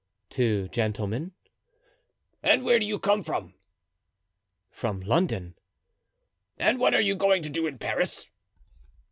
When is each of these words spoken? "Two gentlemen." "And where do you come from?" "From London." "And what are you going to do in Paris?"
"Two 0.31 0.67
gentlemen." 0.69 1.33
"And 2.41 2.63
where 2.63 2.79
do 2.79 2.85
you 2.87 2.97
come 2.97 3.23
from?" 3.23 3.53
"From 4.71 4.99
London." 5.01 5.53
"And 6.57 6.79
what 6.79 6.95
are 6.95 6.99
you 7.01 7.13
going 7.13 7.43
to 7.43 7.49
do 7.51 7.67
in 7.67 7.77
Paris?" 7.77 8.27